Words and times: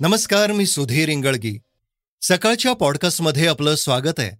नमस्कार 0.00 0.52
मी 0.52 0.66
सुधीर 0.66 1.08
इंगळगी. 1.08 1.58
सकाळच्या 2.22 2.72
पॉडकास्टमध्ये 2.72 3.46
आपलं 3.46 3.74
स्वागत 3.74 4.20
आहे. 4.20 4.30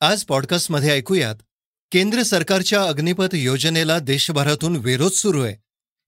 आज 0.00 0.24
पॉडकास्टमध्ये 0.24 0.90
ऐकूयात 0.90 1.34
केंद्र 1.92 2.22
सरकारच्या 2.22 2.82
अग्निपथ 2.82 3.34
योजनेला 3.34 3.98
देशभरातून 3.98 4.76
विरोध 4.76 5.12
सुरू 5.12 5.42
आहे. 5.42 5.54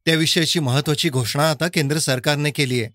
त्याविषयीची 0.04 0.61
महत्वाची 0.61 1.08
घोषणा 1.08 1.50
आता 1.50 1.68
केंद्र 1.68 1.98
सरकारने 1.98 2.50
केली 2.50 2.82
आहे. 2.82 2.93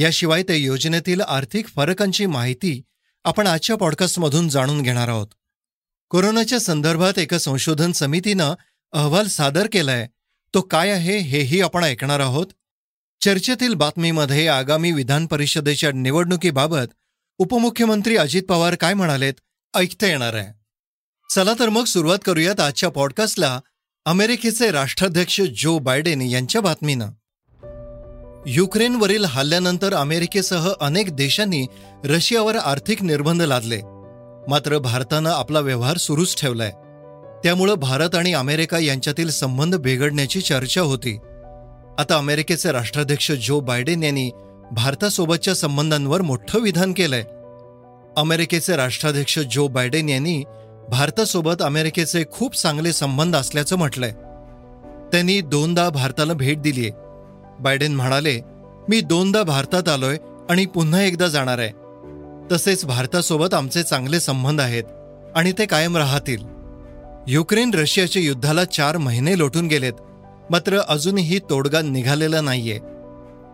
याशिवाय 0.00 0.42
त्या 0.42 0.56
योजनेतील 0.56 1.20
आर्थिक 1.20 1.66
फरकांची 1.66 2.26
माहिती 2.26 2.82
आपण 3.24 3.46
आजच्या 3.46 3.76
पॉडकास्टमधून 3.76 4.48
जाणून 4.48 4.82
घेणार 4.82 5.08
आहोत. 5.08 5.28
कोरोनाच्या 6.10 6.60
संदर्भात 6.60 7.18
एका 7.18 7.38
संशोधन 7.38 7.92
समितीनं 7.92 8.54
अहवाल 8.92 9.26
सादर 9.26 9.66
केलाय. 9.72 10.08
तो 10.54 10.60
काय 10.60 10.90
आहे 10.90 11.18
हेही 11.18 11.60
आपण 11.60 11.84
ऐकणार 11.84 12.20
आहोत. 12.20 12.46
चर्चेतील 13.20 13.74
बातमीमध्ये 13.74 14.48
आगामी 14.48 14.92
विधान 14.92 15.26
परिषदेच्या 15.26 15.92
निवडणुकीबाबत 15.92 16.92
उपमुख्यमंत्री 17.38 18.16
अजित 18.16 18.42
पवार 18.42 18.74
काय 18.74 18.94
म्हणालेत 18.94 19.34
ऐकता 19.74 20.06
येणार 20.06 20.34
आहे. 20.34 20.52
चला 21.34 21.52
तर 21.58 21.68
मग 21.68 21.84
सुरुवात 21.84 22.18
करूयात 22.24 22.60
आजच्या 22.60 22.88
पॉडकास्टला 22.88 23.60
अमेरिकेचे 24.04 24.70
राष्ट्राध्यक्ष 24.70 25.40
जो 25.40 25.78
बायडेन 25.78 26.22
यांच्या 26.22 26.60
बातमीनं. 26.60 27.10
युक्रेनवरील 28.46 29.24
हल्ल्यानंतर 29.24 29.94
अमेरिकेसह 29.94 30.72
अनेक 30.80 31.16
देशांनी 31.16 31.66
रशियावर 32.04 32.56
आर्थिक 32.56 33.02
निर्बंध 33.02 33.42
लादले. 33.42 33.80
मात्र 34.48 34.78
भारतानं 34.78 35.30
आपला 35.30 35.60
व्यवहार 35.60 35.96
सुरूच 35.96 36.40
ठेवलाय. 36.40 36.70
त्यामुळं 37.44 37.74
भारत 37.74 38.14
आणि 38.14 38.32
अमेरिका 38.32 38.78
यांच्यातील 38.78 39.30
संबंध 39.30 39.76
बिघडण्याची 39.76 40.40
चर्चा 40.40 40.80
होती. 40.80 41.18
आता 41.98 42.16
अमेरिकेचे 42.16 42.72
राष्ट्राध्यक्ष 42.72 43.32
जो 43.32 43.60
बायडेन 43.60 44.02
यांनी 44.02 44.30
भारतासोबतच्या 44.72 45.54
संबंधांवर 45.54 46.22
मोठं 46.22 46.60
विधान 46.60 46.92
केलंय. 46.92 47.24
अमेरिकेचे 48.16 48.76
राष्ट्राध्यक्ष 48.76 49.38
जो 49.38 49.68
बायडेन 49.68 50.08
यांनी 50.08 50.44
भारतासोबत 50.88 51.62
अमेरिकेचे 51.62 52.24
खूप 52.32 52.56
चांगले 52.56 52.92
संबंध 52.92 53.36
असल्याचं 53.36 53.76
म्हटलंय. 53.76 54.10
त्यांनी 55.12 55.40
दोनदा 55.40 55.88
भारताला 55.88 56.32
भेट 56.32 56.62
दिलीये. 56.62 56.90
बायडेन 57.60 57.94
म्हणाले 57.94 58.40
मी 58.88 59.00
दोनदा 59.00 59.42
भारतात 59.42 59.88
आलोय 59.88 60.16
आणि 60.50 60.66
पुन्हा 60.66 61.02
एकदा 61.02 61.28
जाणार 61.28 61.58
आहे. 61.58 61.70
तसेच 62.52 62.84
भारतासोबत 62.84 63.54
आमचे 63.54 63.82
चांगले 63.82 64.20
संबंध 64.20 64.60
आहेत 64.60 64.84
आणि 65.34 65.52
ते 65.52 65.66
कायम 65.66 65.96
राहतील. 65.96 66.44
युक्रेन 67.28 67.70
रशियाच्या 67.74 68.22
युद्धाला 68.22 68.64
चार 68.64 68.96
महिने 68.96 69.38
लोटून 69.38 69.66
गेलेत. 69.66 69.92
मात्र 70.50 70.78
अजूनही 70.88 71.38
तोडगा 71.38 71.80
निघालेला 71.80 72.40
नाहीये. 72.40 72.78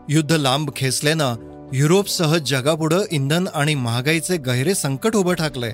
युद्ध 0.08 0.32
लांब 0.32 0.70
खेचल्यानं 0.76 1.34
युरोपसह 1.72 2.36
जगापुढं 2.36 3.02
इंधन 3.10 3.48
आणि 3.54 3.74
महागाईचे 3.74 4.36
गहिरे 4.36 4.74
संकट 4.74 5.16
उभं 5.16 5.34
ठाकलंय. 5.34 5.72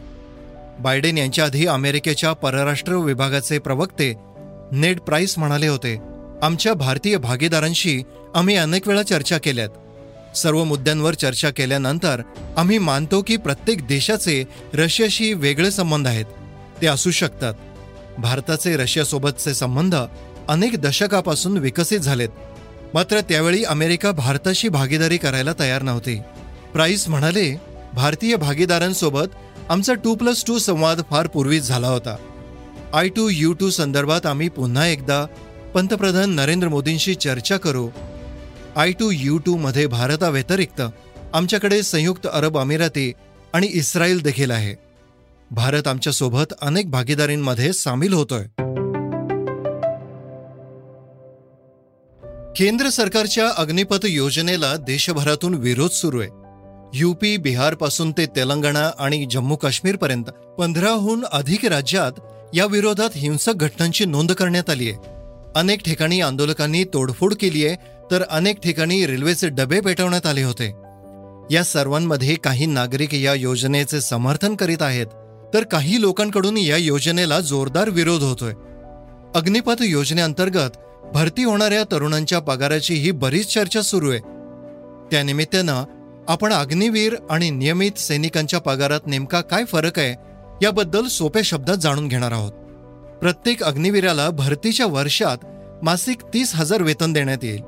बायडेन 0.80 1.18
यांच्या 1.18 1.44
आधी 1.44 1.66
अमेरिकेच्या 1.66 2.32
परराष्ट्र 2.32 2.96
विभागाचे 2.96 3.58
प्रवक्ते 3.58 4.14
नेड 4.72 5.00
प्राइस 5.00 5.38
म्हणाले 5.38 5.66
होते 5.66 5.98
आमच्या 6.42 6.74
भारतीय 6.74 7.16
भागीदारांशी 7.16 8.02
आम्ही 8.34 8.56
अनेक 8.56 8.88
वेळा 8.88 9.02
चर्चा 9.02 9.38
केल्यात. 9.38 10.36
सर्व 10.36 10.64
मुद्द्यांवर 10.64 11.14
चर्चा 11.14 11.50
केल्यानंतर 11.50 12.22
आम्ही 12.56 12.78
मानतो 12.78 13.22
की 13.22 13.36
प्रत्येक 13.36 13.86
देशाचे 13.86 14.44
रशियाशी 14.74 15.32
वेगळे 15.32 15.70
संबंध 15.70 16.06
आहेत. 16.06 16.24
ते 16.82 16.86
असू 16.86 17.10
शकतात. 17.10 17.55
भारताचे 18.18 18.77
रशियासोबतचे 18.77 19.55
संबंध 19.55 19.94
अनेक 20.48 20.77
दशकापासून 20.80 21.58
विकसित 21.58 22.00
झालेत. 22.00 22.28
मात्र 22.94 23.20
त्यावेळी 23.20 23.64
अमेरिका 23.64 24.10
भारताशी 24.12 24.69
भागीदारी 24.69 25.16
करायला 25.16 25.52
तयार 25.58 25.83
नव्हती. 25.83 26.19
प्राईस 26.73 27.08
म्हणाले 27.08 27.61
भारतीय 27.95 28.36
भागीदारांसोबत 28.36 29.27
आमचा 29.68 29.95
टू 29.95 30.14
प्लस 30.14 30.45
टू 30.46 30.58
संवाद 30.58 31.01
फार 31.11 31.27
पूर्वीच 31.27 31.62
झाला 31.62 31.89
होता. 31.89 32.17
आय 32.95 33.08
टू 33.08 33.28
यू 33.28 33.52
टू 33.52 33.70
संदर्भात 33.70 34.27
आम्ही 34.27 34.48
पुन्हा 34.48 34.86
एकदा 34.86 35.27
पंतप्रधान 35.74 36.30
नरेंद्र 36.30 36.68
मोदींशी 36.68 37.14
चर्चा 37.14 37.57
करू. 37.57 37.89
आय 38.77 38.92
टू 38.92 39.11
यू 39.11 39.39
टू 39.39 39.57
मध्ये 39.57 39.86
भारताव्यतिरिक्त 39.86 40.83
आमच्याकडे 41.33 41.83
संयुक्त 41.83 42.27
अरब 42.33 42.58
अमिराती 42.58 43.12
आणि 43.52 43.67
इस्रायल 43.67 44.20
देखील 44.22 44.51
आहे. 44.51 44.74
भारत 45.51 45.89
आमच्यासोबत 45.89 46.55
अनेक 46.62 46.90
भागीदारींमध्ये 46.90 47.72
सामील 47.72 48.12
होतोय. 48.12 48.59
केंद्र 52.56 52.88
सरकारच्या 52.88 53.48
अग्निपथ 53.56 53.98
योजनेला 54.05 54.77
देशभरातून 54.77 55.55
विरोध 55.55 55.90
सुरू 55.90 56.20
आहे. 56.20 56.28
युपी 56.94 57.36
बिहारपासून 57.36 58.12
ते 58.12 58.27
तेलंगणा 58.27 58.90
आणि 58.98 59.27
जम्मू 59.30 59.56
काश्मीरपर्यंत 59.56 60.24
पंधराहून 60.58 61.24
अधिक 61.33 61.64
राज्यात 61.64 62.12
या 62.55 62.66
विरोधात 62.66 63.10
हिंसक 63.16 63.52
घटनांची 63.56 64.05
नोंद 64.05 64.33
करण्यात 64.33 64.70
आली 64.70 64.90
आहे. 64.90 64.98
अनेक 65.56 65.83
ठिकाणी 65.84 66.20
आंदोलकांनी 66.20 66.84
तोडफोड 66.84 67.34
केली 67.40 67.66
आहे 67.66 67.77
तर 68.10 68.22
अनेक 68.22 68.60
ठिकाणी 68.60 69.06
रेल्वेचे 69.06 69.48
डबे 69.48 69.80
पेटवण्यात 69.80 70.27
आले 70.27 70.42
होते. 70.42 70.68
या 71.55 71.62
सर्वांमध्ये 71.64 72.34
काही 72.34 72.66
नागरिक 72.66 73.14
या 73.14 73.34
योजनेचे 73.34 74.00
समर्थन 74.00 74.55
करीत 74.55 74.83
आहेत 74.83 75.06
तर 75.55 75.62
काही 75.62 76.00
लोकांकडून 76.00 76.56
या 76.56 76.77
योजनेला 76.77 77.40
जोरदार 77.40 77.89
विरोध 77.89 78.22
होतोय. 78.22 78.52
अग्निपथ 79.34 79.83
योजनेअंतर्गत 79.83 80.70
भरती 81.12 81.44
होणाऱ्या 81.44 81.82
तरुणांच्या 81.92 82.38
पगाराची 82.38 82.94
ही 82.94 83.10
बरीच 83.10 83.54
चर्चा 83.54 83.82
सुरू 83.82 84.10
आहे. 84.10 84.18
त्यानिमित्तानं 85.10 85.84
आपण 86.28 86.52
अग्निवीर 86.52 87.16
आणि 87.30 87.50
नियमित 87.50 87.98
सैनिकांच्या 87.98 88.60
पगारात 88.60 89.00
नेमका 89.06 89.40
काय 89.40 89.64
फरक 89.64 89.98
आहे 89.98 90.14
याबद्दल 90.62 91.06
सोप्या 91.06 91.42
शब्दात 91.44 91.76
जाणून 91.76 92.08
घेणार 92.08 92.32
आहोत. 92.32 92.52
प्रत्येक 93.20 93.62
अग्निवीराला 93.62 94.30
भरतीच्या 94.30 94.86
वर्षात 94.86 95.36
मासिक 95.82 96.22
तीस 96.34 96.54
हजार 96.54 96.82
वेतन 96.82 97.12
देण्यात 97.12 97.44
येईल. 97.44 97.60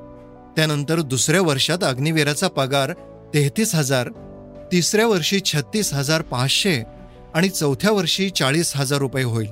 त्यानंतर 0.57 1.01
दुसऱ्या 1.01 1.43
वर्षात 1.43 1.85
अग्निवीराचा 1.85 2.49
पगार 2.49 2.93
तेहतीस 3.35 3.75
हजार 3.75 4.09
तिसऱ्या 4.73 5.07
वर्षी 5.07 5.41
छत्तीस 5.41 5.93
हजार 5.93 6.23
पाचशे 6.23 6.83
आणि 7.35 7.49
चौथ्या 7.49 7.93
वर्षी 7.93 8.31
चाळीस 8.31 8.73
हजार 8.77 8.99
रुपये 8.99 9.25
होईल. 9.25 9.49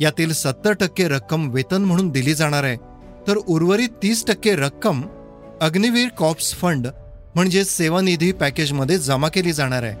यातील 0.00 0.32
सत्तर 0.32 0.72
टक्के 0.72 1.08
रक्कम 1.08 1.50
वेतन 1.50 1.84
म्हणून 1.84 2.08
दिली 2.08 2.34
जाणार 2.34 2.64
आहे. 2.64 2.76
तर 3.28 3.36
उर्वरित 3.36 3.88
तीस 4.02 4.24
टक्के 4.26 4.54
रक्कम 4.56 5.00
अग्निवीर 5.60 6.08
कॉप्स 6.08 6.52
फंड 6.54 6.86
म्हणजेच 7.34 7.68
सेवानिधी 7.68 8.32
पॅकेजमध्ये 8.32 8.98
जमा 8.98 9.28
केली 9.28 9.52
जाणार 9.52 9.82
आहे. 9.82 9.96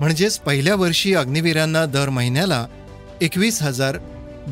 म्हणजेच 0.00 0.38
पहिल्या 0.38 0.74
वर्षी 0.74 1.14
अग्निवीरांना 1.14 1.84
दर 1.86 2.08
महिन्याला 2.08 2.66
एकवीस 3.20 3.62
हजार 3.62 3.98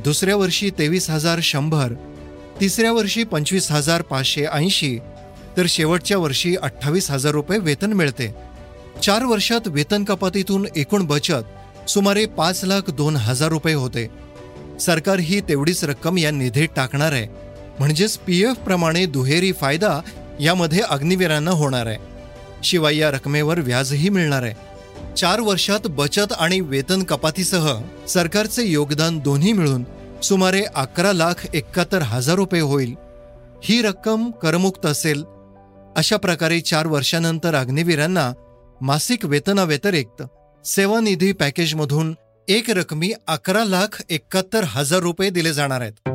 दुसऱ्या 0.04 0.36
वर्षी 0.36 0.70
तेवीस 0.70 1.08
हजार 1.10 1.40
शंभर 1.42 1.92
तिसऱ्या 2.60 2.92
वर्षी 2.92 3.24
पंचवीस 3.24 3.70
हजार 3.70 4.02
पाचशे 4.02 4.44
ऐंशी 4.52 4.98
तर 5.56 5.66
शेवटच्या 5.68 6.18
वर्षी 6.18 6.54
अठ्ठावीस 6.56 7.10
हजार 7.10 7.32
रुपये 7.32 7.58
वेतन 7.58 7.92
मिळते. 7.92 8.34
चार 9.02 9.24
वर्षात 9.24 9.68
वेतन 9.68 10.04
कपातीतून 10.04 10.66
एकूण 10.76 11.06
बचत 11.06 11.88
सुमारे 11.90 12.26
पाच 12.26 12.64
लाख 12.64 12.90
दोन 12.90 13.16
हजार 13.16 13.48
रुपये 13.48 13.74
होते. 13.74 14.06
सरकार 14.80 15.18
ही 15.18 15.40
तेवढीच 15.40 15.84
रक्कम 15.84 16.18
या 16.18 16.30
निधीत 16.30 16.68
टाकणार 16.76 17.12
आहे. 17.12 17.51
म्हणजेच 17.82 18.18
पी 18.18 18.42
एफ 18.42 18.56
प्रमाणे 18.56 19.06
दुहेरी 19.06 19.52
फायदा 19.52 20.00
यामध्ये 20.40 20.80
अग्निवीरांना 20.80 21.50
होणार 21.50 21.86
आहे. 21.86 21.96
शिवाय 22.64 22.96
या 22.96 23.10
रकमेवर 23.10 23.60
व्याजही 23.60 24.08
मिळणार 24.08 24.42
आहे. 24.42 24.54
चार 25.14 25.40
वर्षात 25.40 25.86
बचत 25.86 26.32
आणि 26.38 26.60
वेतन 26.60 27.02
कपातीसह 27.02 27.80
सरकारचे 28.08 28.62
योगदान 28.62 29.18
दोन्ही 29.18 29.52
मिळून 29.52 29.84
सुमारे 30.22 30.62
अकरा 30.74 31.12
लाख 31.12 31.46
एकाहत्तर 31.54 32.02
हजार 32.02 32.36
रुपये 32.36 32.60
होईल. 32.60 32.94
ही 33.64 33.82
रक्कम 33.82 34.30
करमुक्त 34.30 34.86
असेल. 34.86 35.24
अशा 35.96 36.16
प्रकारे 36.16 36.60
चार 36.60 36.86
वर्षानंतर 36.86 37.54
अग्निवीरांना 37.54 38.32
मासिक 38.80 39.24
वेतनाव्यतिरिक्त 39.24 40.22
सेवानिधी 40.64 41.32
पॅकेजमधून 41.32 42.14
एक 42.48 42.70
रकमी 42.70 43.12
अकरा 43.28 43.64
लाख 43.64 44.02
एकाहत्तर 44.10 44.64
हजार 44.64 45.00
रुपये 45.00 45.30
दिले 45.30 45.52
जाणार 45.52 45.80
आहेत. 45.80 46.11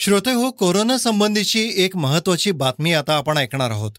श्रोते 0.00 0.32
हो 0.32 0.50
कोरोना 0.50 0.98
संबंधीची 0.98 1.72
एक 1.76 1.96
महत्वाची 1.96 2.50
बातमी 2.50 2.92
आता 2.92 3.12
आपण 3.12 3.38
ऐकणार 3.38 3.70
आहोत. 3.70 3.90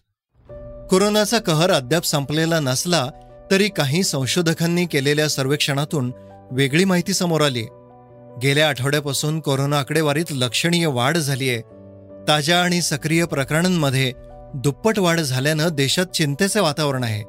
कोरोनाचा 0.90 1.38
कहर 1.38 1.70
अद्याप 1.70 2.04
संपलेला 2.04 2.60
नसला 2.60 3.06
तरी 3.50 3.68
काही 3.68 4.02
संशोधकांनी 4.02 4.86
केलेल्या 4.86 5.28
सर्वेक्षणातून 5.28 6.12
वेगळी 6.50 6.84
माहिती 6.84 7.12
समोर 7.12 7.40
आली. 7.40 7.62
गेल्या 8.42 8.68
आठवड्यापासून 8.68 9.40
कोरोना 9.40 9.78
आकडेवारीत 9.78 10.24
लक्षणीय 10.30 10.86
वाढ 10.86 11.18
झाली 11.18 11.50
आहे 11.50 11.60
ताज्या 12.28 12.62
आणि 12.62 12.82
सक्रिय 12.82 13.24
प्रकरणांमध्ये 13.24 14.12
दुप्पट 14.54 14.98
वाढ 14.98 15.20
झाल्यानं 15.20 15.68
देशात 15.68 16.06
चिंतेचे 16.06 16.60
वातावरण 16.60 17.04
आहे. 17.04 17.22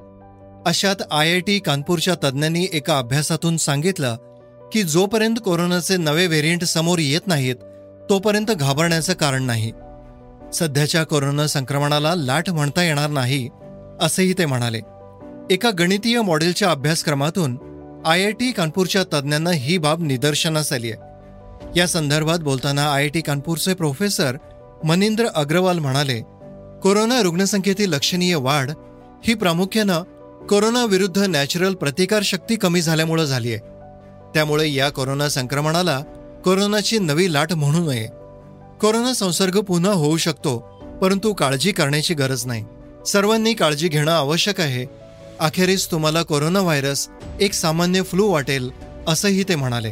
अशात 0.66 0.96
आय 1.12 1.31
आय 1.31 1.40
टी 1.40 1.60
कानपूरच्या 1.60 2.16
तज्ज्ञांनी 2.24 2.68
एका 2.74 2.98
अभ्यासातून 2.98 3.58
सांगितलं 3.58 4.16
की 4.72 4.84
जोपर्यंत 4.84 5.36
कोरोनाचे 5.46 5.98
नवे 5.98 6.28
व्हेरियंट 6.28 6.64
समोर 6.64 7.00
येत 7.00 7.28
नाहीत 7.28 7.56
तोपर्यंत 8.10 8.52
घाबरण्याचं 8.52 9.14
कारण 9.14 9.44
नाही. 9.44 9.72
सध्याच्या 10.54 11.04
कोरोना 11.04 11.48
संक्रमणाला 11.48 12.16
लाट 12.16 12.50
म्हणता 12.50 12.84
येणार 12.84 13.10
नाही 13.10 13.50
असंही 14.02 14.34
ते 14.34 14.46
म्हणाले. 14.46 14.80
एका 15.50 15.70
गणितीय 15.80 16.22
मॉडेलच्या 16.22 16.72
अभ्यासक्रमातून 16.72 17.58
आय 18.06 18.24
आय 18.24 18.32
टी 18.32 18.52
कानपूरच्या 18.52 19.04
तज्ज्ञांना 19.04 19.52
ही 19.52 19.78
बाब 19.78 20.04
निदर्शनास 20.04 20.74
आली 20.74 20.92
आहे. 20.92 21.02
या 21.80 21.88
संदर्भात 21.88 22.40
बोलताना 22.40 22.94
आय 22.94 23.02
आय 23.02 23.08
टी 23.08 23.22
कानपूरचे 23.22 23.74
प्रोफेसर 23.74 24.38
मनिंद्र 24.84 25.26
अग्रवाल 25.36 25.80
म्हणाले 25.80 26.22
कोरोना 26.84 27.22
रुग्णसंख्येतील 27.22 27.94
लक्षणीय 27.94 28.36
वाढ 28.36 28.72
ही 29.24 29.34
प्रामुख्यानं 29.34 30.02
कोरोनाविरुद्ध 30.50 31.18
नॅचरल 31.18 31.74
प्रतिकारशक्ती 31.74 32.56
कमी 32.56 32.82
झाल्यामुळं 32.82 33.26
झाली 33.26 33.54
आहे. 33.54 33.60
त्यामुळे 34.34 34.74
या 34.74 34.90
कोरोना 34.90 35.30
संक्रमणाला 35.30 36.00
कोरोनाची 36.45 37.00
नवी 37.00 37.34
लाट 37.34 37.54
म्हणू 37.54 37.92
नये 37.92 38.07
कोरोना 38.81 39.13
संसर्ग 39.13 39.60
पुन्हा 39.60 39.92
होऊ 39.92 40.18
शकतो 40.18 40.57
परंतु 41.01 41.34
काळजी 41.34 41.72
करण्याची 41.72 42.13
गरज 42.13 42.45
नाही. 42.45 42.63
सर्वांनी 43.07 43.54
काळजी 43.54 43.88
घेणं 43.88 44.12
आवश्यक 44.12 44.62
आहे. 44.62 44.86
अखेरीस 45.40 45.92
तुम्हाला 45.92 46.24
कोरोना 46.24 46.60
व्हायरस 46.60 47.07
एक 47.42 47.54
सामान्य 47.54 48.01
फ्लू 48.01 48.28
वाटेल 48.28 48.72
असंही 49.07 49.44
ते 49.44 49.56
म्हणाले. 49.56 49.92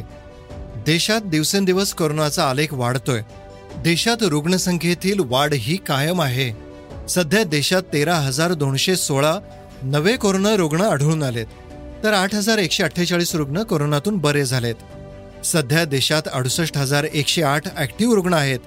देशात 0.86 1.20
दिवसेंदिवस 1.20 1.94
कोरोनाचा 1.94 2.50
आलेख 2.50 2.66
वाढतोय. 2.72 3.22
देशात 3.76 4.22
रुग्णसंख्येतील 4.22 5.20
वाढ 5.20 5.54
ही 5.54 5.76
कायम 5.76 6.22
आहे. 6.22 6.52
सध्या 7.08 7.44
देशात 7.44 7.82
तेरा 7.92 8.14
हजार 8.14 8.52
दोनशे 8.52 8.96
सोळा 8.96 9.38
नवे 9.82 10.16
कोरोना 10.16 10.56
रुग्ण 10.56 10.80
आढळून 10.80 11.22
आलेत. 11.22 11.46
तर 12.04 12.12
आठ 12.12 12.34
हजार 12.34 12.58
एकशे 12.58 12.82
अठ्ठेचाळीस 12.82 13.34
रुग्ण 13.34 13.62
कोरोनातून 13.62 14.18
बरे 14.18 14.44
झालेत. 14.44 14.74
सध्या 15.44 15.84
देशात 15.84 16.22
अडुसष्ट 16.32 16.76
हजार 16.78 17.04
एकशे 17.04 17.42
आठ 17.42 17.66
ॲक्टिव्ह 17.76 18.14
रुग्ण 18.14 18.34
आहेत. 18.34 18.58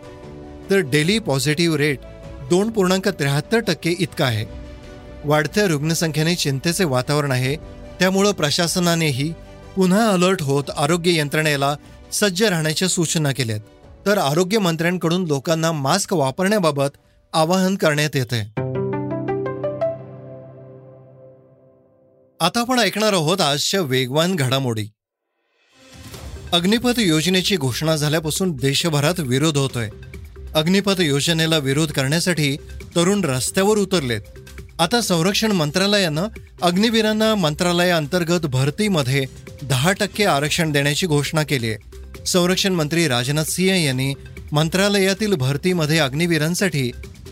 तर 0.69 0.77
डेली 0.77 1.19
पॉझिटिव्ह 1.19 1.77
रेट 1.77 2.00
दोन 2.50 2.69
पूर्णांक 2.69 3.07
त्र्याहत्तर 3.10 3.60
टक्के 3.60 3.95
इतका 4.00 4.25
आहे. 4.25 4.45
वाढत्या 5.25 5.66
रुग्णसंख्येने 5.68 6.36
चिंतेचे 6.36 6.83
वातावरण 6.83 7.31
आहे. 7.31 7.56
त्यामुळं 8.00 8.31
प्रशासनानेही 8.31 9.33
पुन्हा 9.75 10.07
अलर्ट 10.10 10.42
होत 10.42 10.63
आरोग्य 10.77 11.18
यंत्रणेला 11.18 11.75
सज्ज 12.12 12.44
राहण्याच्या 12.44 12.88
सूचना 12.88 13.31
केल्यात. 13.31 13.60
तर 14.06 14.18
आरोग्य 14.18 14.60
मंत्र्यांकडून 14.60 15.24
लोकांना 15.24 15.72
मास्क 15.72 16.13
वापरण्याबाबत 16.13 16.98
आवाहन 17.33 17.75
करण्यात 17.75 18.16
येते 18.16 18.42
आता 22.39 22.60
आपण 22.60 22.80
ऐकणार 22.80 23.13
आहोत 23.13 23.42
आजच्या 23.42 23.81
वेगवान 23.81 24.36
घडामोडी. 24.36 24.88
अग्निपथ 26.55 26.99
योजनेची 26.99 27.55
घोषणा 27.55 27.95
झाल्यापासून 27.95 28.51
देशभरात 28.51 29.19
विरोध 29.19 29.57
होतोय. 29.57 29.89
अग्निपथ 30.55 31.01
योजनेला 31.01 31.57
विरोध 31.57 31.91
करण्यासाठी 31.91 32.57
तरुण 32.95 33.23
रस्त्यावर 33.23 33.77
उतरलेत. 33.77 34.21
आता 34.79 35.01
संरक्षण 35.01 35.51
मंत्रालयानं 35.51 36.27
अग्निवीरांना 36.61 37.35
मंत्रालयाअंतर्गत 37.35 38.45
भरतीमध्ये 38.45 39.25
दहा 39.63 39.91
टक्के 39.91 40.23
आरक्षण 40.23 40.71
देण्याची 40.71 41.07
घोषणा 41.07 41.43
केली 41.43 41.71
आहे. 41.71 41.77
संरक्षण 42.25 42.73
मंत्री 42.73 43.07
राजनाथ 43.07 43.43
सिंह 43.43 43.83
यांनी 43.83 44.13
मंत्रालयातील 44.51 45.33
भरतीमध्ये 45.33 45.97
अग्निवीरांसाठी 45.97 46.91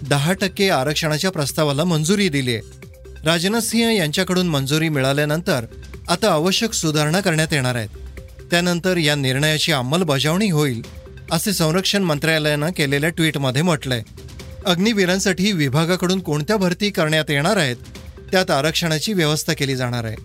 दहा 0.09 0.33
टक्के 0.33 0.69
आरक्षणाच्या 0.69 1.31
प्रस्तावाला 1.31 1.83
मंजुरी 1.83 2.29
दिली 2.29 2.55
आहे. 2.55 2.61
राजनाथ 3.25 3.61
सिंह 3.61 3.95
यांच्याकडून 3.95 4.47
मंजुरी 4.47 4.89
मिळाल्यानंतर 4.89 5.65
आता 6.07 6.31
आवश्यक 6.31 6.73
सुधारणा 6.73 7.19
करण्यात 7.19 7.53
येणार 7.53 7.75
आहेत. 7.75 7.89
त्यानंतर 8.53 8.97
या 8.97 9.15
निर्णयाची 9.15 9.71
अंमलबजावणी 9.71 10.49
होईल 10.49 10.81
असे 11.31 11.53
संरक्षण 11.53 12.03
मंत्रालयानं 12.03 12.69
केलेल्या 12.77 13.09
ट्विटमध्ये 13.09 13.61
म्हटलंय. 13.61 14.01
अग्निवीरांसाठी 14.65 15.51
विभागाकडून 15.51 16.19
कोणत्या 16.19 16.57
भरती 16.57 16.89
करण्यात 16.89 17.25
येणार 17.29 17.57
आहेत 17.57 17.75
त्यात 18.31 18.51
आरक्षणाची 18.51 19.13
व्यवस्था 19.13 19.53
केली 19.53 19.75
जाणार 19.75 20.03
आहे. 20.03 20.15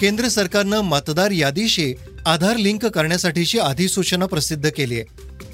केंद्र 0.00 0.28
सरकारनं 0.28 0.80
मतदार 0.80 1.30
यादीशी 1.30 1.94
आधार 2.26 2.56
लिंक 2.56 2.86
करण्यासाठीची 2.86 3.58
अधिसूचना 3.58 4.26
प्रसिद्ध 4.26 4.70
केली 4.76 4.94
आहे. 4.94 5.04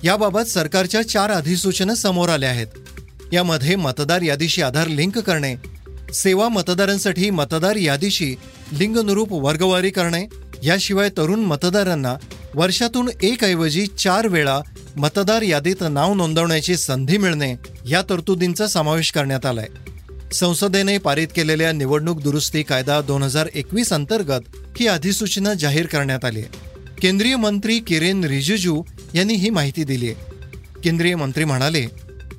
याबाबत 0.04 0.48
सरकारच्या 0.48 1.08
चार 1.08 1.30
अधिसूचना 1.30 1.94
समोर 1.94 2.28
आल्या 2.28 2.50
आहेत. 2.50 2.66
यामध्ये 3.32 3.76
मतदार 3.76 4.20
यादीशी 4.20 4.62
आधार 4.62 4.86
लिंक 4.86 5.18
करणे 5.18 5.54
सेवा 6.14 6.48
मतदारांसाठी 6.48 7.30
मतदार 7.30 7.76
यादीशी 7.76 8.34
लिंगनुरूप 8.72 9.32
वर्गवारी 9.32 9.90
करणे 9.90 10.26
याशिवाय 10.62 11.08
तरुण 11.08 11.40
मतदारांना 11.40 12.14
वर्षातून 12.54 13.10
एक 13.22 13.44
ऐवजी 13.44 13.86
चार 13.86 14.26
वेळा 14.26 14.60
मतदार 14.96 15.42
यादीत 15.42 15.84
नाव 15.90 16.14
नोंदवण्याची 16.14 16.76
संधी 16.76 17.18
मिळणे 17.18 17.54
या 17.88 18.02
तरतुदींचा 18.02 18.66
समावेश 18.66 19.12
करण्यात 19.12 19.46
आलाय. 19.46 19.66
संसदेने 20.32 20.98
पारित 20.98 21.28
केलेल्या 21.36 21.72
निवडणूक 21.72 22.20
दुरुस्ती 22.20 22.62
कायदा 22.62 23.00
दोन 23.00 23.22
हजार 23.22 23.48
एकवीस 23.54 23.92
अंतर्गत 23.92 24.40
ही 24.80 24.86
अधिसूचना 24.86 25.54
जाहीर 25.54 25.86
करण्यात 25.86 26.24
आली 26.24 26.40
आहे. 26.40 26.74
केंद्रीय 27.02 27.36
मंत्री 27.36 27.78
किरेन 27.78 28.24
रिजिजू 28.24 28.82
यांनी 29.14 29.34
ही 29.34 29.50
माहिती 29.50 29.84
दिली 29.84 30.10
आहे. 30.10 30.34
केंद्रीय 30.84 31.14
मंत्री 31.14 31.44
म्हणाले 31.44 31.86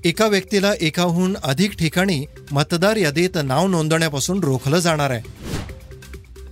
एका 0.05 0.27
व्यक्तीला 0.27 0.73
एकाहून 0.81 1.37
अधिक 1.43 1.71
ठिकाणी 1.71 2.25
मतदार 2.51 2.95
यादीत 2.95 3.37
नाव 3.43 3.67
नोंदवण्यापासून 3.67 4.43
रोखलं 4.43 4.79
जाणार 4.79 5.09
आहे. 5.09 5.34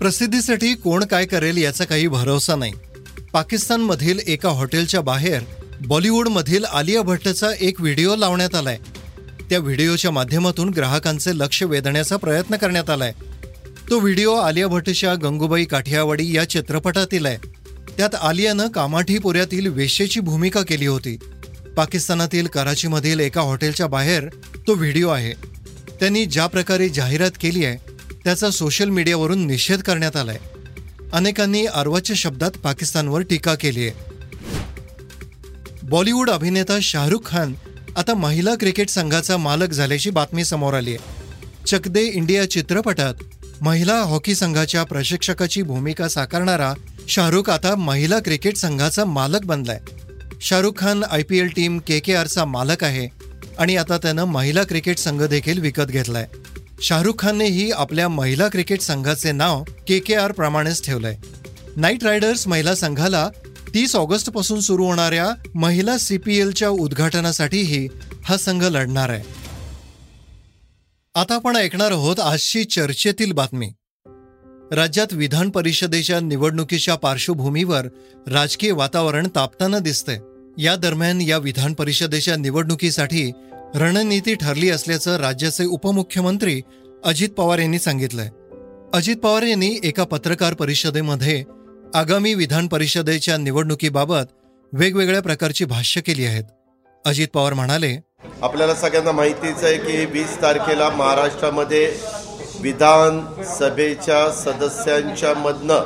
प्रसिद्धीसाठी 0.04 0.74
कोण 0.76 1.04
काय 1.04 1.26
करेल 1.26 1.58
याचा 1.58 1.84
काही 1.84 2.08
भरोसा 2.08 2.56
नाही. 2.56 2.72
पाकिस्तानमधील 3.34 4.20
एका 4.28 4.50
हॉटेलच्या 4.50 5.02
बाहेर 5.02 5.42
बॉलिवूडमधील 5.86 6.66
आलिया 6.66 7.02
भट्टचा 7.02 7.48
एक 7.60 7.82
व्हिडिओ 7.82 8.16
लावण्यात 8.16 8.56
आलाय. 8.56 8.78
त्या 9.50 9.60
व्हिडिओच्या 9.60 10.12
माध्यमातून 10.12 10.70
ग्राहकांचे 10.70 11.38
लक्ष 11.38 11.64
वेधण्याचा 11.64 12.18
प्रयत्न 12.18 12.56
करण्यात 12.56 12.90
आलाय. 12.90 13.14
तो 13.90 14.00
व्हिडिओ 14.00 14.34
आलिया 14.34 14.68
भट्टच्या 14.68 15.16
गंगूबाई 15.16 15.66
काठियावाडी 15.66 16.36
या 16.36 16.50
चित्रपटातील 16.50 17.26
आहे. 17.26 17.38
त्यात 17.98 18.16
आलियानं 18.16 18.68
कामाठीपुऱ्यातील 18.68 19.68
वेश्येची 19.68 20.20
भूमिका 20.20 20.62
केली 20.62 20.86
होती. 20.86 21.18
पाकिस्तानातील 21.78 22.48
कराचीमधील 22.48 23.20
एका 23.20 23.42
हॉटेलच्या 23.42 23.88
बाहेर 23.88 24.28
तो 24.68 24.74
व्हिडिओ 24.74 25.10
आहे. 25.10 25.34
त्यांनी 26.00 26.26
ज्या 26.26 26.48
प्रकारे 26.48 26.90
जाहिरात 26.90 27.32
केली 27.42 27.66
आहे 27.66 27.93
त्याचा 28.24 28.50
सोशल 28.52 28.90
मीडियावरून 28.90 29.46
निषेध 29.48 29.82
करण्यात 29.82 30.16
आलाय. 30.16 30.38
अनेकांनी 31.14 31.66
अर्वाच्या 31.66 32.16
शब्दात 32.16 32.52
पाकिस्तानवर 32.52 33.22
टीका 33.22 33.56
केली 33.56 33.88
आहे 33.88 34.12
बॉलिवूड 35.84 36.30
अभिनेता 36.30 36.78
शाहरुख 36.82 37.26
खान 37.26 37.54
आता 37.98 38.14
महिला 38.14 38.56
क्रिकेट 38.56 38.90
संघाचा 38.90 39.38
मालक 39.38 39.72
झाल्याची 39.72 40.10
बातमी 40.10 40.46
समोर 40.46 40.74
आली 40.74 40.96
आहे 40.96 41.66
चक 41.68 41.88
दे 41.88 42.04
इंडिया 42.04 42.50
चित्रपटात 42.50 43.14
महिला 43.62 44.00
हॉकी 44.02 44.36
संघाच्या 44.36 44.84
प्रशिक्षकाची 44.84 45.62
भूमिका 45.62 46.08
साकारणारा 46.08 46.74
शाहरुख 47.08 47.50
आता 47.50 47.76
महिला 47.76 48.20
क्रिकेट 48.20 48.58
संघाचा 48.58 49.06
मालक 49.06 49.46
बनलाय. 49.46 49.80
Shahrukh 50.42 50.74
Khan 50.78 51.04
I 51.04 51.24
P 51.24 51.40
L 51.40 51.48
team 51.48 51.80
K 51.80 52.00
K 52.00 52.16
आरचा 52.16 52.46
मालक 52.46 52.84
आहे 52.84 53.08
आणि 53.58 53.76
आता 53.76 53.98
त्यानं 53.98 54.24
महिला 54.24 54.64
क्रिकेट 54.64 54.98
संघ 54.98 55.24
देखील 55.24 55.60
विकत 55.60 55.84
घेतलाय. 55.84 56.28
शाहरुख 56.82 57.14
खाननेही 57.20 57.72
आपल्या 57.72 58.10
महिला 58.10 58.48
क्रिकेट 58.48 58.82
संघाचे 58.82 59.32
नाव 59.32 59.64
के 59.88 60.00
के 60.00 60.16
आर 60.16 60.32
प्रमाणेच 60.32 60.86
ठेवलंय. 60.86 61.18
नाईट 61.76 62.04
रायडर्स 62.04 62.48
महिला 62.48 62.76
संघाला 62.76 63.30
तीस 63.74 63.96
ऑगस्टपासून 63.96 64.60
सुरू 64.60 64.86
होणाऱ्या 64.86 65.50
महिला 65.56 65.98
सीपीएलच्या 65.98 66.70
उद्घाटनासाठीही 66.70 67.88
हा 68.24 68.38
संघ 68.38 68.64
लढणार 68.64 69.10
आहे. 69.10 69.24
आता 71.16 71.36
आपण 71.36 71.56
ऐकणार 71.56 71.92
आहोत 71.92 72.20
आजची 72.20 72.64
चर्चेतील 72.64 73.32
बातमी. 73.32 73.72
राज्यात 74.72 75.08
विधान 75.12 75.50
परिषदेच्या 75.50 76.20
निवडणुकीच्या 76.20 76.96
पार्श्वभूमीवर 76.96 77.88
राजकीय 78.28 78.72
वातावरण 78.72 79.28
तापताना 79.36 79.80
दिसतंय. 79.80 80.20
या 80.58 80.76
दरम्यान 80.76 81.22
या 81.22 81.38
विधान 81.38 81.74
परिषदेच्या 81.74 82.36
निवडणुकीसाठी 82.36 83.32
रणनीती 83.76 84.34
ठरली 84.36 84.70
असल्याचं 84.70 85.16
राज्याचे 85.18 85.66
उपमुख्यमंत्री 85.66 86.62
अजित 87.04 87.30
पवार 87.30 87.60
यांनी 87.60 87.80
सांगितलंय. 87.80 88.30
अजित 88.94 89.16
पवार 89.18 89.44
यांनी 89.44 89.80
एका 89.84 90.04
पत्रकार 90.04 90.54
परिषदेमध्ये 90.54 91.44
आगामी 91.94 92.34
विधान 92.34 92.68
परिषदेच्या 92.68 93.38
निवडणुकीबाबत 93.38 94.32
वेगवेगळ्या 94.74 95.22
प्रकारची 95.22 95.66
भाष्य 95.66 96.02
केली 96.02 96.26
आहेत. 96.26 96.44
अजित 97.06 97.28
पवार 97.34 97.54
म्हणाले 97.54 97.96
आपल्याला 98.42 98.76
सगळ्यांना 98.76 99.12
माहितीच 99.12 99.64
आहे 99.64 99.78
की 99.78 100.06
वीस 100.06 100.42
तारखेला 100.42 100.90
महाराष्ट्रामध्ये 100.90 101.96
विधानसभेच्या 102.62 104.32
सदस्यांच्या 104.32 105.34
मधनं 105.34 105.84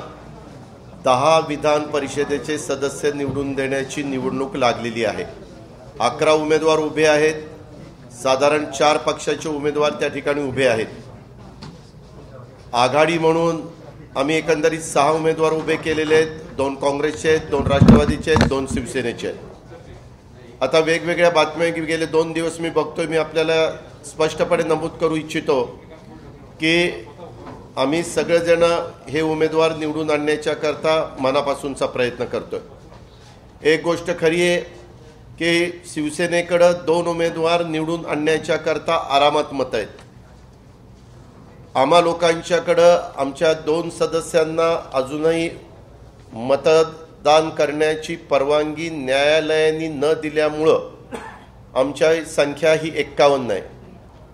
दहा 1.06 1.39
विधान 1.50 1.84
परिषदेचे 1.84 2.58
सदस्य 2.58 3.12
निवडून 3.12 3.53
देण्याची 3.53 4.03
निवडणूक 4.03 4.56
लागलेली 4.56 5.06
आहे. 5.06 5.24
अकरा 6.00 6.32
उमेदवार 6.32 6.79
उभे 6.79 7.06
आहेत. 7.06 7.34
साधारण 8.24 8.66
चार 8.72 8.98
पक्षाचे 8.98 9.50
उमेदवार 9.50 9.94
त्या 10.00 10.08
ठिकाणी 10.10 10.42
उभे 10.42 10.68
आहेत. 10.68 10.88
आघाडी 12.74 13.18
म्हणून 13.18 13.62
आम्ही 14.16 14.36
एकंदरीत 14.36 14.82
सहा 14.82 15.12
उमेदवार 15.12 15.54
उभे 15.54 15.76
केलेले 15.76 16.16
आहेत. 16.16 16.40
दोन 16.58 16.76
काँग्रेसचे 16.76 17.30
आहेत 17.30 17.50
दोन 17.50 17.68
राष्ट्रवादीचे 17.68 18.32
आहेत 18.32 18.48
दोन 18.50 18.66
शिवसेनेचे 18.74 19.28
आहेत. 19.28 19.38
आता 20.62 20.80
वेगवेगळ्या 20.80 21.30
बातम्या 21.30 21.68
गेले 21.70 22.06
दोन 22.06 22.32
दिवस 22.34 22.60
मी 22.60 22.70
बघतोय. 22.70 23.06
मी 23.06 23.18
आपल्याला 23.18 23.70
स्पष्टपणे 24.06 24.64
नमूद 24.64 24.92
करू 25.02 25.16
इच्छितो 25.16 25.64
की 26.62 27.06
आम्ही 27.78 28.04
सगळेजण 28.04 28.64
हे 29.10 29.22
उमेदवार 29.22 29.76
निवडून 29.78 30.10
आणण्याच्या 30.12 30.54
करता 30.56 30.96
मनापासूनचा 31.20 31.86
प्रयत्न 31.86 32.26
करतोय. 32.26 32.60
एक 33.72 33.84
गोष्ट 33.84 34.10
खरी 34.20 34.42
आहे 34.42 34.77
की 35.39 35.82
शिवसेनेकडं 35.86 36.74
दोन 36.86 37.08
उमेदवार 37.08 37.63
निवडून 37.63 38.06
आणण्याच्या 38.06 38.56
करता 38.58 38.94
आरामात 39.15 39.53
मत 39.53 39.74
आहेत. 39.74 39.88
आम्हा 41.75 42.00
लोकांच्याकडं 42.01 43.12
आमच्या 43.17 43.53
दोन 43.53 43.89
सदस्यांना 43.89 44.70
अजूनही 44.94 45.50
मतदान 46.34 47.50
करण्याची 47.50 48.15
परवानगी 48.29 48.89
न्यायालयाने 48.89 49.88
न 49.88 50.13
दिल्यामुळं 50.22 51.17
आमच्या 51.75 52.10
संख्या 52.25 52.74
ही 52.74 52.91
एक्कावन्न 52.96 53.51
आहे. 53.51 53.62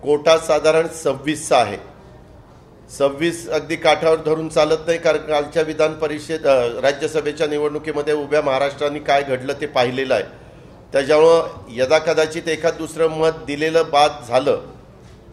कोटा 0.04 0.38
साधारण 0.38 0.88
सव्वीसचा 1.04 1.58
आहे. 1.58 1.78
सव्वीस 2.98 3.48
अगदी 3.50 3.76
काठावर 3.76 4.22
धरून 4.26 4.48
चालत 4.50 4.88
नाही 4.88 4.98
कारण 4.98 5.26
कालच्या 5.28 5.64
विधान 5.64 5.94
परिषद 5.94 6.48
राज्यसभेच्या 6.84 7.48
निवडणुकीमध्ये 7.48 8.14
उभ्या 8.14 8.42
महाराष्ट्राने 8.42 9.00
काय 9.00 9.24
घडलं 9.24 9.54
ते 9.62 9.66
पाहिलेलं 9.68 10.14
आहे. 10.14 10.24
त्याच्यामुळं 10.94 11.72
यदाकदाचित 11.72 12.48
एखाद 12.48 12.74
दुसरं 12.78 13.10
मत 13.10 13.44
दिलेलं 13.48 13.90
बाद 13.92 14.28
झालं 14.28 14.60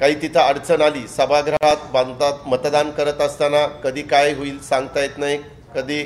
काही 0.01 0.15
तिथं 0.23 0.41
अडचण 0.41 0.83
आली 0.83 1.07
सभागृहात 1.09 1.91
बांधतात 1.93 2.47
मतदान 2.49 2.91
करत 2.91 3.21
असताना 3.21 3.67
कधी 3.83 4.03
काय 4.03 4.33
होईल 4.35 4.59
सांगता 4.61 5.01
येत 5.01 5.19
नाही. 5.19 5.39
कधी 5.75 6.03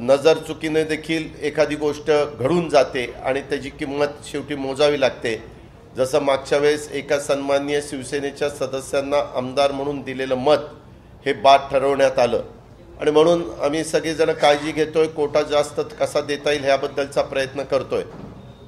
नजर 0.00 0.38
चुकीने 0.38 0.82
देखील 0.84 1.28
एखादी 1.42 1.76
गोष्ट 1.76 2.10
घडून 2.10 2.68
जाते 2.68 3.04
आणि 3.24 3.40
त्याची 3.40 3.70
किंमत 3.70 4.26
शेवटी 4.30 4.54
मोजावी 4.54 5.00
लागते. 5.00 5.36
जसं 5.96 6.22
मागच्या 6.22 6.58
वेळेस 6.58 6.88
एका 6.92 7.18
सन्माननीय 7.20 7.80
शिवसेनेच्या 7.80 8.48
सदस्यांना 8.50 9.22
आमदार 9.36 9.72
म्हणून 9.72 10.00
दिलेलं 10.02 10.34
मत 10.36 10.66
हे 11.26 11.32
बाद 11.32 11.70
ठरवण्यात 11.70 12.18
आलं. 12.18 12.42
आणि 13.00 13.10
म्हणून 13.10 13.42
आम्ही 13.62 13.84
सगळेजण 13.84 14.32
काळजी 14.32 14.72
घेतोय 14.72 15.06
कोटा 15.06 15.42
जास्त 15.42 15.80
कसा 16.00 16.20
देता 16.20 16.50
येईल 16.50 16.64
ह्याबद्दलचा 16.64 17.22
प्रयत्न 17.22 17.62
करतोय. 17.62 18.02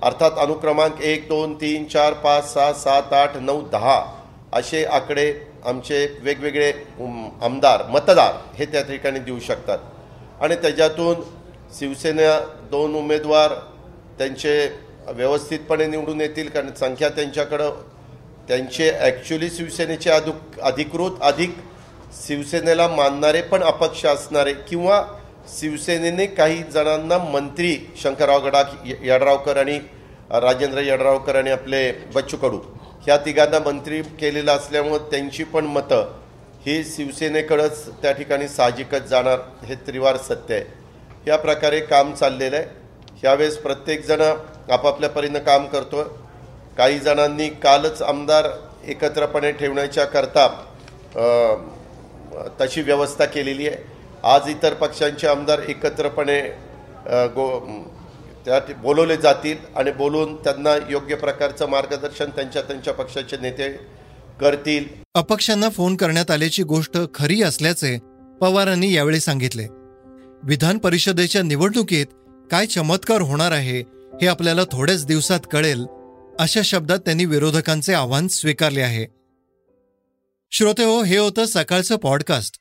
अर्थात 0.02 0.38
अनुक्रमांक 0.38 1.00
एक 1.02 1.28
दोन 1.28 1.54
तीन 1.54 1.84
चार 1.84 2.12
पाच 2.14 2.44
सहा 2.44 2.72
सात 2.72 3.12
आठ 3.12 3.36
नऊ 3.36 3.60
दहा 3.68 4.02
असे 4.52 4.84
आकडे 4.84 5.32
आमचे 5.64 6.04
वेगवेगळे 6.22 6.70
आमदार 7.42 7.82
मतदार 7.90 8.34
हे 8.56 8.64
त्या 8.64 8.82
ठिकाणी 8.82 9.18
देऊ 9.18 9.38
शकतात. 9.38 9.78
आणि 10.40 10.56
त्याच्यातून 10.56 11.22
शिवसेना 11.78 12.38
दोन 12.70 12.94
उमेदवार 12.94 13.54
त्यांचे 14.18 14.54
व्यवस्थितपणे 15.08 15.86
निवडून 15.86 16.20
येतील 16.20 16.48
कारण 16.48 16.72
संख्या 16.80 17.08
त्यांच्याकडं 17.08 17.70
त्यांचे 18.48 18.90
ॲक्च्युली 19.00 19.48
शिवसेनेचे 19.50 20.10
अधिक 20.10 20.60
अधिकृत 20.62 21.22
अधिक 21.22 21.56
शिवसेनेला 22.26 22.88
मानणारे 22.88 23.40
पण 23.42 23.62
अपक्ष 23.62 24.04
असणारे 24.06 24.52
किंवा 24.68 25.02
शिवसेनेने 25.48 26.26
काही 26.26 26.62
जणांना 26.72 27.18
मंत्री 27.32 27.76
शंकरराव 28.02 28.46
गडाख 28.46 28.72
यड्रावकर 29.04 29.56
आणि 29.56 29.78
राजेंद्र 30.42 30.80
यड्रावकर 30.84 31.36
आणि 31.36 31.50
आपले 31.50 31.90
बच्चू 32.14 32.36
कडू 32.36 32.58
ह्या 33.06 33.16
तिघांना 33.24 33.58
मंत्री 33.66 34.00
केलेलं 34.20 34.52
असल्यामुळं 34.52 35.10
त्यांची 35.10 35.44
पण 35.44 35.66
मतं 35.66 36.12
ही 36.66 36.82
शिवसेनेकडंच 36.84 37.86
त्या 38.02 38.12
ठिकाणी 38.12 38.48
साहजिकच 38.48 39.02
जाणार 39.08 39.38
हे 39.64 39.74
त्रिवार 39.86 40.16
सत्य 40.18 40.54
आहे. 40.54 40.64
या 41.26 41.36
प्रकारे 41.38 41.80
काम 41.80 42.12
चाललेलं 42.14 42.56
आहे. 42.56 42.66
ह्यावेळेस 43.20 43.56
प्रत्येकजण 43.58 44.20
आपापल्या 44.20 45.10
परीनं 45.10 45.38
काम 45.38 45.66
करतो 45.66 46.02
काही 46.78 46.98
जणांनी 46.98 47.48
कालच 47.62 48.02
आमदार 48.02 48.48
एकत्रपणे 48.88 49.52
ठेवण्याच्या 49.52 50.04
करता 50.04 50.46
तशी 52.60 52.82
व्यवस्था 52.82 53.24
केलेली 53.24 53.68
आहे. 53.68 53.76
आज 54.26 54.48
इतर 54.48 54.74
पक्षांचे 54.74 55.26
आमदार 55.26 55.60
एकत्रपणे 55.68 56.40
गो 57.34 57.46
त्या 58.44 58.58
बोलवले 58.82 59.16
जातील 59.16 59.56
आणि 59.76 59.92
बोलून 59.92 60.34
त्यांना 60.36 60.74
योग्य 60.90 61.14
प्रकारचं 61.14 61.68
मार्गदर्शन 61.68 62.30
त्यांच्या 62.30 62.62
त्यांच्या 62.62 62.94
पक्षाचे 62.94 63.36
नेते 63.42 63.68
करतील. 64.40 64.84
अपक्षांना 65.14 65.68
फोन 65.68 65.96
करण्यात 65.96 66.30
आल्याची 66.30 66.62
गोष्ट 66.62 66.98
खरी 67.14 67.40
असल्याचे 67.42 67.96
पवारांनी 68.40 68.92
यावेळी 68.94 69.20
सांगितले. 69.20 69.66
विधान 70.42 70.78
परिषदेच्या 70.78 71.42
निवडणुकीत 71.42 72.06
काय 72.50 72.66
चमत्कार 72.66 73.20
होणार 73.20 73.52
आहे 73.52 73.78
हे 74.22 74.26
आपल्याला 74.26 74.64
थोड्याच 74.72 75.06
दिवसात 75.06 75.46
कळेल 75.52 75.86
अशा 76.38 76.60
शब्दात 76.64 76.98
त्यांनी 76.98 77.24
विरोधकांचे 77.24 77.94
आव्हान 77.94 78.28
स्वीकारले 78.28 78.82
आहे. 78.82 79.06
श्रोते 80.52 80.84
हो 80.84 81.02
हे 81.02 81.18
होतं 81.18 81.44
सकाळचं 81.44 81.96
पॉडकास्ट. 81.96 82.60